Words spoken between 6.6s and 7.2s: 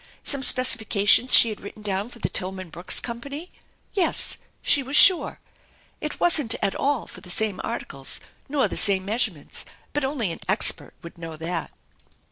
all